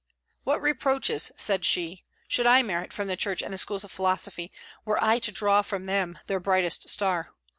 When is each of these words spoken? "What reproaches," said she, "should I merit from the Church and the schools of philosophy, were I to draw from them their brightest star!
"What 0.45 0.63
reproaches," 0.63 1.31
said 1.37 1.63
she, 1.63 2.03
"should 2.27 2.47
I 2.47 2.63
merit 2.63 2.91
from 2.91 3.07
the 3.07 3.15
Church 3.15 3.43
and 3.43 3.53
the 3.53 3.59
schools 3.59 3.83
of 3.83 3.91
philosophy, 3.91 4.51
were 4.83 4.97
I 4.99 5.19
to 5.19 5.31
draw 5.31 5.61
from 5.61 5.85
them 5.85 6.17
their 6.25 6.39
brightest 6.39 6.89
star! 6.89 7.35